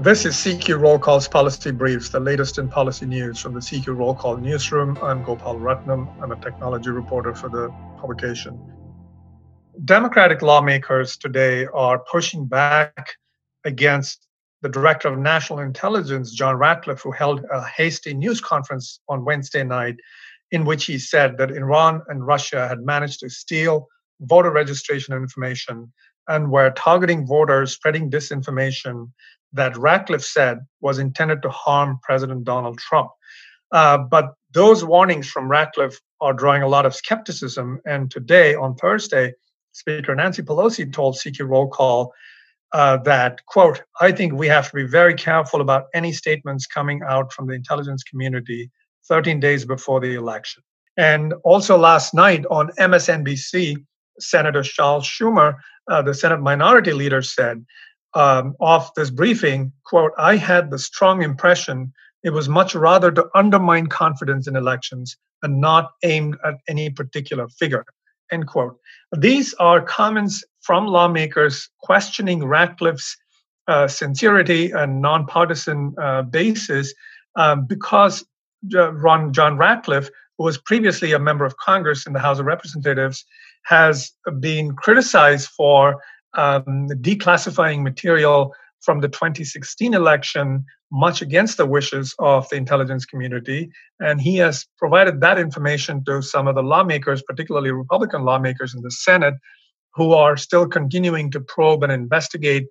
This 0.00 0.24
is 0.24 0.34
CQ 0.34 0.80
Roll 0.80 0.98
Call's 0.98 1.28
Policy 1.28 1.70
Briefs, 1.70 2.08
the 2.08 2.18
latest 2.18 2.58
in 2.58 2.68
policy 2.68 3.06
news 3.06 3.38
from 3.38 3.54
the 3.54 3.60
CQ 3.60 3.96
Roll 3.96 4.12
Call 4.12 4.36
newsroom. 4.36 4.98
I'm 5.00 5.22
Gopal 5.22 5.54
Ratnam. 5.60 6.12
I'm 6.20 6.32
a 6.32 6.36
technology 6.36 6.90
reporter 6.90 7.32
for 7.32 7.48
the 7.48 7.72
publication. 8.00 8.58
Democratic 9.84 10.42
lawmakers 10.42 11.16
today 11.16 11.66
are 11.66 12.00
pushing 12.10 12.44
back 12.44 13.14
against 13.64 14.26
the 14.62 14.68
director 14.68 15.06
of 15.06 15.16
national 15.16 15.60
intelligence, 15.60 16.32
John 16.32 16.56
Ratcliffe, 16.56 17.00
who 17.00 17.12
held 17.12 17.44
a 17.52 17.64
hasty 17.64 18.14
news 18.14 18.40
conference 18.40 18.98
on 19.08 19.24
Wednesday 19.24 19.62
night 19.62 19.94
in 20.50 20.64
which 20.64 20.86
he 20.86 20.98
said 20.98 21.38
that 21.38 21.52
Iran 21.52 22.02
and 22.08 22.26
Russia 22.26 22.66
had 22.66 22.80
managed 22.80 23.20
to 23.20 23.30
steal 23.30 23.86
voter 24.20 24.50
registration 24.50 25.14
information 25.14 25.92
and 26.28 26.50
were 26.50 26.70
targeting 26.70 27.26
voters, 27.26 27.72
spreading 27.72 28.10
disinformation 28.10 29.10
that 29.52 29.76
Ratcliffe 29.76 30.24
said 30.24 30.58
was 30.80 30.98
intended 30.98 31.42
to 31.42 31.50
harm 31.50 31.98
President 32.02 32.44
Donald 32.44 32.78
Trump. 32.78 33.10
Uh, 33.72 33.98
but 33.98 34.34
those 34.52 34.84
warnings 34.84 35.28
from 35.28 35.48
Ratcliffe 35.48 36.00
are 36.20 36.32
drawing 36.32 36.62
a 36.62 36.68
lot 36.68 36.86
of 36.86 36.94
skepticism. 36.94 37.80
And 37.84 38.10
today, 38.10 38.54
on 38.54 38.74
Thursday, 38.76 39.34
Speaker 39.72 40.14
Nancy 40.14 40.42
Pelosi 40.42 40.92
told 40.92 41.16
CQ 41.16 41.48
Roll 41.48 41.68
Call 41.68 42.12
uh, 42.72 42.96
that, 42.98 43.44
quote, 43.46 43.82
I 44.00 44.12
think 44.12 44.32
we 44.32 44.48
have 44.48 44.68
to 44.70 44.74
be 44.74 44.86
very 44.86 45.14
careful 45.14 45.60
about 45.60 45.86
any 45.94 46.12
statements 46.12 46.66
coming 46.66 47.02
out 47.06 47.32
from 47.32 47.46
the 47.46 47.54
intelligence 47.54 48.02
community 48.02 48.70
13 49.08 49.40
days 49.40 49.64
before 49.64 50.00
the 50.00 50.14
election. 50.14 50.62
And 50.96 51.34
also 51.44 51.76
last 51.76 52.14
night 52.14 52.44
on 52.50 52.70
MSNBC, 52.78 53.84
Senator 54.18 54.62
Charles 54.62 55.06
Schumer, 55.06 55.56
uh, 55.90 56.02
the 56.02 56.14
Senate 56.14 56.40
minority 56.40 56.92
leader, 56.92 57.22
said 57.22 57.64
um, 58.14 58.54
of 58.60 58.90
this 58.96 59.10
briefing, 59.10 59.72
quote, 59.84 60.12
I 60.18 60.36
had 60.36 60.70
the 60.70 60.78
strong 60.78 61.22
impression 61.22 61.92
it 62.24 62.32
was 62.32 62.48
much 62.48 62.74
rather 62.74 63.12
to 63.12 63.28
undermine 63.34 63.86
confidence 63.88 64.48
in 64.48 64.56
elections 64.56 65.16
and 65.42 65.60
not 65.60 65.90
aimed 66.02 66.38
at 66.42 66.54
any 66.66 66.88
particular 66.88 67.48
figure, 67.48 67.84
end 68.32 68.46
quote. 68.46 68.78
These 69.16 69.52
are 69.54 69.82
comments 69.82 70.42
from 70.62 70.86
lawmakers 70.86 71.68
questioning 71.80 72.42
Ratcliffe's 72.44 73.16
uh, 73.68 73.88
sincerity 73.88 74.70
and 74.70 75.02
nonpartisan 75.02 75.94
uh, 76.00 76.22
basis 76.22 76.94
um, 77.36 77.66
because 77.66 78.24
Ron, 78.72 79.34
John 79.34 79.58
Ratcliffe, 79.58 80.08
who 80.38 80.44
was 80.44 80.56
previously 80.56 81.12
a 81.12 81.18
member 81.18 81.44
of 81.44 81.58
Congress 81.58 82.06
in 82.06 82.14
the 82.14 82.20
House 82.20 82.38
of 82.38 82.46
Representatives, 82.46 83.24
has 83.64 84.12
been 84.40 84.74
criticized 84.76 85.48
for 85.48 86.00
um, 86.34 86.88
declassifying 87.00 87.82
material 87.82 88.54
from 88.80 89.00
the 89.00 89.08
2016 89.08 89.94
election, 89.94 90.64
much 90.92 91.22
against 91.22 91.56
the 91.56 91.66
wishes 91.66 92.14
of 92.18 92.48
the 92.50 92.56
intelligence 92.56 93.04
community. 93.06 93.70
And 93.98 94.20
he 94.20 94.36
has 94.36 94.66
provided 94.78 95.20
that 95.20 95.38
information 95.38 96.04
to 96.04 96.22
some 96.22 96.46
of 96.46 96.54
the 96.54 96.62
lawmakers, 96.62 97.22
particularly 97.22 97.70
Republican 97.70 98.24
lawmakers 98.24 98.74
in 98.74 98.82
the 98.82 98.90
Senate, 98.90 99.34
who 99.94 100.12
are 100.12 100.36
still 100.36 100.66
continuing 100.66 101.30
to 101.30 101.40
probe 101.40 101.82
and 101.82 101.92
investigate 101.92 102.66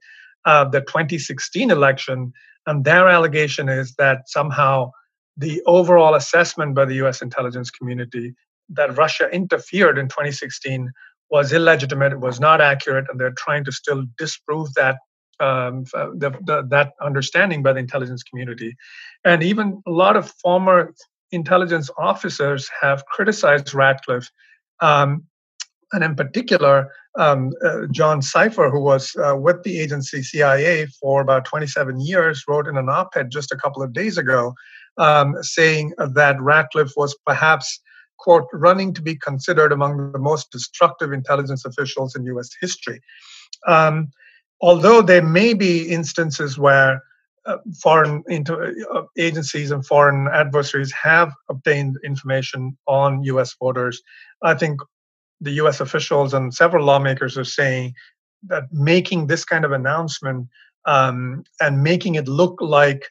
uh, 0.45 0.65
the 0.65 0.81
2016 0.81 1.71
election. 1.71 2.31
And 2.67 2.85
their 2.85 3.09
allegation 3.09 3.69
is 3.69 3.95
that 3.95 4.29
somehow 4.29 4.91
the 5.35 5.61
overall 5.65 6.13
assessment 6.13 6.75
by 6.75 6.85
the 6.85 6.95
US 7.05 7.21
intelligence 7.21 7.71
community 7.71 8.35
that 8.69 8.97
Russia 8.97 9.29
interfered 9.31 9.97
in 9.97 10.07
2016 10.07 10.91
was 11.29 11.51
illegitimate, 11.51 12.19
was 12.19 12.39
not 12.39 12.61
accurate, 12.61 13.05
and 13.09 13.19
they're 13.19 13.31
trying 13.31 13.63
to 13.65 13.71
still 13.71 14.05
disprove 14.17 14.73
that 14.75 14.97
um, 15.39 15.83
the, 15.93 16.37
the, 16.45 16.65
that 16.69 16.93
understanding 17.01 17.63
by 17.63 17.73
the 17.73 17.79
intelligence 17.79 18.23
community. 18.23 18.75
And 19.25 19.41
even 19.43 19.81
a 19.87 19.91
lot 19.91 20.15
of 20.15 20.31
former 20.43 20.93
intelligence 21.31 21.89
officers 21.97 22.69
have 22.81 23.05
criticized 23.07 23.73
Ratcliffe. 23.73 24.29
Um, 24.79 25.23
and 25.91 26.03
in 26.03 26.15
particular, 26.15 26.89
um, 27.17 27.51
uh, 27.63 27.85
John 27.91 28.21
Sipher, 28.21 28.71
who 28.71 28.81
was 28.81 29.15
uh, 29.15 29.35
with 29.35 29.63
the 29.63 29.79
agency 29.79 30.23
CIA 30.23 30.87
for 30.99 31.21
about 31.21 31.45
27 31.45 31.99
years, 31.99 32.43
wrote 32.47 32.67
in 32.67 32.77
an 32.77 32.89
op 32.89 33.15
ed 33.15 33.31
just 33.31 33.51
a 33.51 33.57
couple 33.57 33.83
of 33.83 33.93
days 33.93 34.17
ago 34.17 34.53
um, 34.97 35.35
saying 35.41 35.93
that 35.97 36.41
Ratcliffe 36.41 36.93
was 36.95 37.15
perhaps 37.25 37.79
quote, 38.23 38.47
running 38.53 38.93
to 38.93 39.01
be 39.01 39.15
considered 39.15 39.71
among 39.73 40.13
the 40.13 40.19
most 40.19 40.49
destructive 40.49 41.11
intelligence 41.11 41.65
officials 41.65 42.15
in 42.15 42.25
US 42.25 42.49
history. 42.59 43.01
Um, 43.67 44.11
although 44.61 45.01
there 45.01 45.21
may 45.39 45.53
be 45.53 45.89
instances 45.89 46.57
where 46.57 47.03
uh, 47.45 47.57
foreign 47.81 48.23
inter- 48.29 48.73
uh, 48.93 49.01
agencies 49.17 49.71
and 49.71 49.85
foreign 49.85 50.29
adversaries 50.29 50.93
have 50.93 51.33
obtained 51.49 51.97
information 52.05 52.77
on 52.87 53.23
US 53.23 53.53
voters, 53.59 54.01
I 54.41 54.53
think 54.53 54.79
the 55.41 55.55
US 55.63 55.81
officials 55.81 56.33
and 56.33 56.53
several 56.53 56.85
lawmakers 56.85 57.37
are 57.37 57.51
saying 57.59 57.93
that 58.47 58.63
making 58.71 59.27
this 59.27 59.43
kind 59.43 59.65
of 59.65 59.73
announcement 59.73 60.47
um, 60.85 61.43
and 61.59 61.83
making 61.83 62.15
it 62.15 62.27
look 62.29 62.55
like 62.61 63.03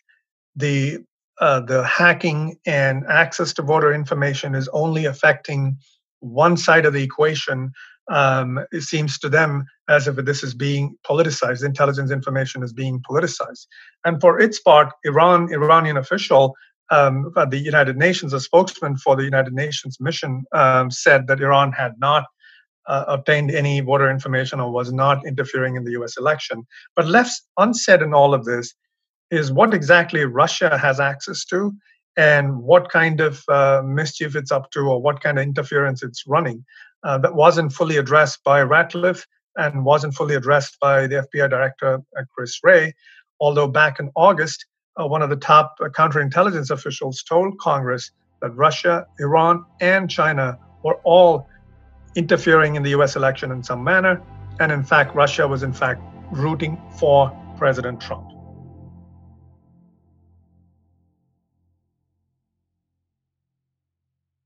the 0.56 0.98
uh, 1.40 1.60
the 1.60 1.84
hacking 1.84 2.58
and 2.66 3.04
access 3.08 3.52
to 3.54 3.62
voter 3.62 3.92
information 3.92 4.54
is 4.54 4.68
only 4.72 5.06
affecting 5.06 5.76
one 6.20 6.56
side 6.56 6.84
of 6.86 6.92
the 6.92 7.02
equation, 7.02 7.72
um, 8.10 8.60
it 8.72 8.82
seems 8.82 9.18
to 9.18 9.28
them 9.28 9.64
as 9.88 10.06
if 10.08 10.16
this 10.16 10.42
is 10.42 10.54
being 10.54 10.96
politicized. 11.06 11.64
Intelligence 11.64 12.10
information 12.10 12.62
is 12.62 12.72
being 12.72 13.02
politicized. 13.08 13.66
And 14.04 14.20
for 14.20 14.40
its 14.40 14.60
part, 14.60 14.92
Iran, 15.04 15.52
Iranian 15.52 15.96
official 15.96 16.54
um, 16.90 17.32
at 17.36 17.50
the 17.50 17.58
United 17.58 17.96
Nations, 17.96 18.32
a 18.32 18.40
spokesman 18.40 18.96
for 18.96 19.16
the 19.16 19.24
United 19.24 19.54
Nations 19.54 19.98
mission, 20.00 20.44
um, 20.52 20.90
said 20.90 21.26
that 21.26 21.40
Iran 21.40 21.72
had 21.72 21.94
not 21.98 22.24
uh, 22.86 23.04
obtained 23.06 23.50
any 23.50 23.80
voter 23.80 24.10
information 24.10 24.60
or 24.60 24.70
was 24.70 24.92
not 24.92 25.24
interfering 25.26 25.76
in 25.76 25.84
the 25.84 25.92
US 25.92 26.16
election. 26.16 26.66
But 26.96 27.06
left 27.06 27.40
unsaid 27.56 28.02
in 28.02 28.12
all 28.12 28.34
of 28.34 28.44
this 28.44 28.74
is 29.32 29.50
what 29.50 29.72
exactly 29.72 30.24
Russia 30.26 30.76
has 30.76 31.00
access 31.00 31.44
to 31.46 31.72
and 32.16 32.62
what 32.62 32.90
kind 32.90 33.18
of 33.20 33.42
uh, 33.48 33.80
mischief 33.82 34.36
it's 34.36 34.52
up 34.52 34.70
to 34.70 34.80
or 34.80 35.00
what 35.00 35.22
kind 35.22 35.38
of 35.38 35.42
interference 35.42 36.02
it's 36.02 36.26
running. 36.26 36.64
Uh, 37.02 37.18
that 37.18 37.34
wasn't 37.34 37.72
fully 37.72 37.96
addressed 37.96 38.44
by 38.44 38.62
Ratcliffe 38.62 39.26
and 39.56 39.84
wasn't 39.84 40.14
fully 40.14 40.34
addressed 40.34 40.78
by 40.80 41.06
the 41.06 41.26
FBI 41.26 41.48
director, 41.48 42.00
uh, 42.16 42.22
Chris 42.34 42.60
Wray. 42.62 42.94
Although 43.40 43.66
back 43.66 43.98
in 43.98 44.10
August, 44.14 44.66
uh, 45.00 45.06
one 45.06 45.22
of 45.22 45.30
the 45.30 45.36
top 45.36 45.76
uh, 45.80 45.88
counterintelligence 45.88 46.70
officials 46.70 47.22
told 47.22 47.58
Congress 47.58 48.10
that 48.42 48.50
Russia, 48.50 49.06
Iran, 49.18 49.64
and 49.80 50.10
China 50.10 50.58
were 50.84 50.96
all 51.04 51.48
interfering 52.14 52.76
in 52.76 52.82
the 52.82 52.90
US 52.90 53.16
election 53.16 53.50
in 53.50 53.62
some 53.62 53.82
manner. 53.82 54.20
And 54.60 54.70
in 54.70 54.84
fact, 54.84 55.14
Russia 55.14 55.48
was 55.48 55.62
in 55.62 55.72
fact 55.72 56.02
rooting 56.30 56.80
for 56.98 57.34
President 57.56 57.98
Trump. 58.00 58.41